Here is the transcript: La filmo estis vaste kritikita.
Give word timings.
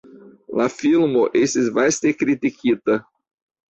La 0.61 0.65
filmo 0.77 1.27
estis 1.43 1.71
vaste 1.79 2.17
kritikita. 2.25 3.03